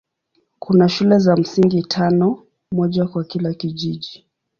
Kuna 0.59 0.89
shule 0.89 1.19
za 1.19 1.35
msingi 1.35 1.83
tano, 1.83 2.43
moja 2.71 3.05
kwa 3.05 3.23
kila 3.23 3.53
kijiji. 3.53 4.25